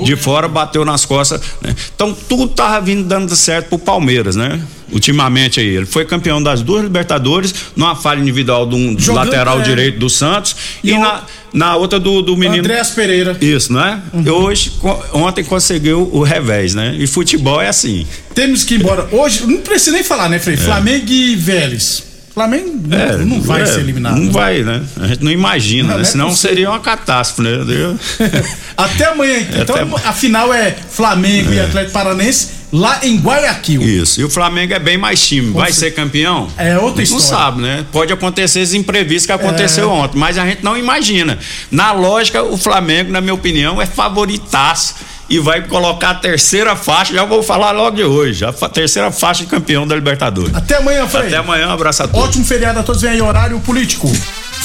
de 0.04 0.16
fora, 0.16 0.48
bateu 0.48 0.86
nas 0.86 1.06
costas. 1.06 1.42
né? 1.62 1.76
Então 1.96 2.14
tudo 2.14 2.48
tava 2.48 2.80
vindo 2.82 3.04
dando 3.04 3.36
certo 3.36 3.70
pro 3.70 3.80
Palmeiras, 3.80 4.36
né? 4.36 4.62
Ultimamente 4.94 5.60
aí. 5.60 5.68
Ele 5.76 5.86
foi 5.86 6.06
campeão 6.06 6.42
das 6.42 6.62
duas 6.62 6.84
Libertadores, 6.84 7.54
numa 7.76 7.96
falha 7.96 8.20
individual 8.22 8.66
de 8.68 8.76
um 8.76 8.96
Jogando, 8.98 9.26
lateral 9.26 9.60
é. 9.60 9.64
direito 9.64 10.00
do 10.00 10.10
Santos 10.10 10.56
e, 10.84 10.92
E 10.92 10.98
na, 10.98 11.24
na 11.52 11.76
outra 11.76 12.00
do, 12.00 12.22
do 12.22 12.38
menino. 12.38 12.60
Andréas 12.64 12.92
Pereira. 12.92 13.36
Isso, 13.42 13.74
não 13.74 13.84
é? 13.84 14.00
E 14.26 14.30
hoje, 14.30 14.72
ontem 15.14 15.44
conseguiu 15.44 16.10
o 16.14 16.22
revés, 16.24 16.74
né? 16.76 16.96
E 16.98 17.08
futebol 17.08 17.60
é 17.62 17.68
assim. 17.68 18.06
Temos 18.36 18.64
que 18.64 18.76
ir 18.76 18.80
embora. 18.82 19.08
Hoje, 19.12 19.46
não 19.46 19.58
precisa 19.62 19.92
nem 19.92 20.04
falar, 20.04 20.30
né, 20.30 20.40
Frei? 20.40 20.56
Flamengo 20.58 21.06
e 21.12 21.36
Vélez. 21.36 22.04
Flamengo 22.34 22.82
não, 22.88 22.98
É, 22.98 23.18
não 23.18 23.42
vai 23.42 23.62
é, 23.62 23.66
ser 23.68 23.82
eliminado. 23.82 24.16
Não 24.18 24.26
né? 24.26 24.32
vai, 24.32 24.64
né? 24.64 24.82
A 25.00 25.08
gente 25.08 25.24
não 25.24 25.32
imagina, 25.32 25.90
Não, 25.90 25.90
né? 25.90 25.96
não 25.98 26.02
é 26.02 26.06
Senão 26.06 26.30
possível. 26.30 26.50
seria 26.50 26.70
uma 26.72 26.80
catástrofe, 26.80 27.44
né? 27.48 27.96
Até 28.76 29.06
amanhã, 29.06 29.38
então. 29.62 29.76
Até- 29.76 30.08
A 30.08 30.14
final 30.14 30.52
é 30.52 30.76
Flamengo 30.90 31.54
e 31.54 31.60
Atlético 31.60 31.94
Paranense 31.94 32.48
lá 32.74 33.00
em 33.04 33.18
Guayaquil. 33.20 33.82
Isso. 33.84 34.20
E 34.20 34.24
o 34.24 34.30
Flamengo 34.30 34.74
é 34.74 34.80
bem 34.80 34.98
mais 34.98 35.26
time. 35.26 35.52
Vai 35.54 35.72
ser 35.72 35.92
campeão? 35.92 36.50
É 36.58 36.76
outra 36.78 36.96
Não 36.98 37.04
história. 37.04 37.26
sabe, 37.28 37.62
né? 37.62 37.86
Pode 37.92 38.12
acontecer 38.12 38.62
esses 38.62 38.74
imprevistos 38.74 39.28
que 39.28 39.32
aconteceu 39.32 39.90
ontem, 39.92 40.18
mas 40.18 40.38
a 40.40 40.46
gente 40.46 40.64
não 40.64 40.76
imagina. 40.76 41.38
Na 41.70 41.92
lógica, 41.92 42.44
o 42.44 42.58
Flamengo, 42.58 43.12
na 43.12 43.22
minha 43.22 43.34
opinião, 43.36 43.80
é 43.80 43.86
favoritaço 43.86 44.96
e 45.30 45.40
vai 45.40 45.62
colocar 45.62 46.10
a 46.10 46.16
terceira 46.16 46.76
faixa, 46.76 47.14
já 47.14 47.24
vou 47.24 47.42
falar 47.42 47.72
logo 47.72 47.96
de 47.96 48.04
hoje, 48.04 48.44
a 48.44 48.52
terceira 48.70 49.10
faixa 49.12 49.44
de 49.44 49.50
campeão 49.50 49.88
da 49.88 49.96
Libertadores. 49.96 50.54
Até 50.54 50.78
amanhã, 50.78 51.08
Frei. 51.08 51.28
Até 51.28 51.38
amanhã, 51.38 51.68
um 51.68 51.72
abraço 51.72 52.04
a 52.04 52.08
todos. 52.08 52.28
Ótimo 52.28 52.44
feriado 52.46 52.80
a 52.80 52.84
todos, 52.84 53.02
vem 53.02 53.12
aí 53.12 53.22
horário 53.22 53.60
político. 53.62 54.12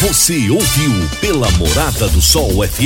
Você 0.01 0.49
ouviu 0.51 0.92
pela 1.21 1.51
Morada 1.53 2.09
do 2.09 2.21
Sol 2.23 2.64
FM. 2.66 2.83